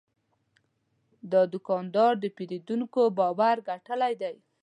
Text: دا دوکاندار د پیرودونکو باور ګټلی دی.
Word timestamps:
دا 1.31 1.41
دوکاندار 1.53 2.13
د 2.19 2.25
پیرودونکو 2.35 3.01
باور 3.17 3.55
ګټلی 3.69 4.13
دی. 4.21 4.35